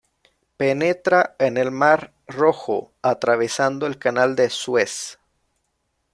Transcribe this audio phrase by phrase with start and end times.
[0.57, 5.19] Penetra en el mar Rojo atravesando el canal de Suez.